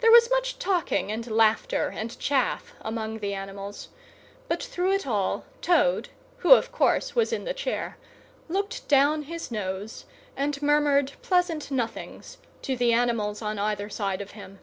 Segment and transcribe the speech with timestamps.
[0.00, 3.88] There was much talking and laughter and chaff among the animals,
[4.48, 6.08] but through it all Toad,
[6.38, 7.96] who of course was in the chair,
[8.48, 10.06] looked down his nose
[10.36, 14.58] and murmured pleasant nothings to the animals on either side of him.